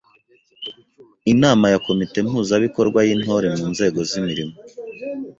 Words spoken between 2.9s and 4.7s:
y’Intore mu nzego z’imirimo